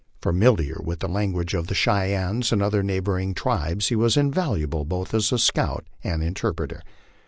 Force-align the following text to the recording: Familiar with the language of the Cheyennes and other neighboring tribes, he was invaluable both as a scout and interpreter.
Familiar 0.23 0.77
with 0.83 0.99
the 0.99 1.07
language 1.07 1.53
of 1.53 1.67
the 1.67 1.75
Cheyennes 1.75 2.51
and 2.51 2.59
other 2.59 2.81
neighboring 2.81 3.35
tribes, 3.35 3.89
he 3.89 3.95
was 3.95 4.17
invaluable 4.17 4.83
both 4.83 5.13
as 5.13 5.31
a 5.31 5.37
scout 5.37 5.85
and 6.03 6.23
interpreter. 6.23 6.81